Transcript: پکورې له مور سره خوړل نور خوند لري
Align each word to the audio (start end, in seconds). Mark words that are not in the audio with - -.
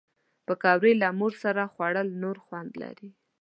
پکورې 0.45 0.91
له 1.01 1.09
مور 1.19 1.33
سره 1.43 1.71
خوړل 1.73 2.07
نور 2.21 2.37
خوند 2.45 2.71
لري 2.83 3.09